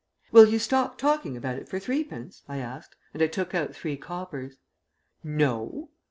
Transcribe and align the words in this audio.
"Will 0.31 0.47
you 0.49 0.57
stop 0.57 0.97
talking 0.97 1.37
about 1.37 1.57
it 1.57 1.69
for 1.69 1.77
threepence?" 1.79 2.41
I 2.49 2.57
asked, 2.57 2.95
and 3.13 3.21
I 3.21 3.27
took 3.27 3.53
out 3.53 3.75
three 3.75 3.97
coppers. 3.97 4.57
"No." 5.23 5.91